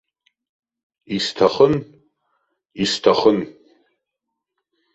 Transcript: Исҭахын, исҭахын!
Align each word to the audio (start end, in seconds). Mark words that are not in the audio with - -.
Исҭахын, 1.15 1.73
исҭахын! 2.83 3.39